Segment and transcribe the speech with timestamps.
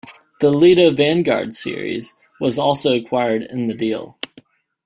[0.39, 4.17] The Lledo Vanguards series was also acquired in the deal.